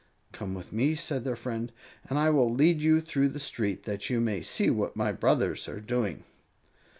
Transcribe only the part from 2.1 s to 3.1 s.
I will lead you